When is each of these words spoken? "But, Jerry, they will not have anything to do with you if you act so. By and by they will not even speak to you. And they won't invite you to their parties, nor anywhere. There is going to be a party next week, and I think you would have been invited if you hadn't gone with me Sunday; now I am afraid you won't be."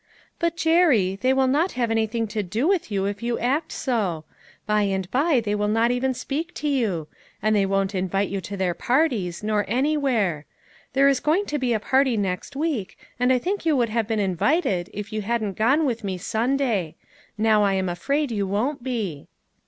"But, 0.39 0.57
Jerry, 0.57 1.15
they 1.21 1.31
will 1.31 1.45
not 1.45 1.73
have 1.73 1.91
anything 1.91 2.25
to 2.29 2.41
do 2.41 2.67
with 2.67 2.91
you 2.91 3.05
if 3.05 3.21
you 3.21 3.37
act 3.37 3.71
so. 3.71 4.25
By 4.65 4.81
and 4.81 5.05
by 5.11 5.39
they 5.41 5.53
will 5.53 5.67
not 5.67 5.91
even 5.91 6.15
speak 6.15 6.55
to 6.55 6.67
you. 6.67 7.07
And 7.39 7.55
they 7.55 7.67
won't 7.67 7.93
invite 7.93 8.29
you 8.29 8.41
to 8.41 8.57
their 8.57 8.73
parties, 8.73 9.43
nor 9.43 9.63
anywhere. 9.67 10.47
There 10.93 11.07
is 11.07 11.19
going 11.19 11.45
to 11.45 11.59
be 11.59 11.71
a 11.71 11.79
party 11.79 12.17
next 12.17 12.55
week, 12.55 12.97
and 13.19 13.31
I 13.31 13.37
think 13.37 13.63
you 13.63 13.77
would 13.77 13.89
have 13.89 14.07
been 14.07 14.19
invited 14.19 14.89
if 14.91 15.13
you 15.13 15.21
hadn't 15.21 15.53
gone 15.53 15.85
with 15.85 16.03
me 16.03 16.17
Sunday; 16.17 16.95
now 17.37 17.61
I 17.63 17.73
am 17.75 17.87
afraid 17.87 18.31
you 18.31 18.47
won't 18.47 18.81
be." 18.81 19.27